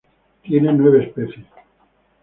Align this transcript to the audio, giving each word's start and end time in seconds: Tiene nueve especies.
Tiene 0.41 0.73
nueve 0.73 1.03
especies. 1.03 1.45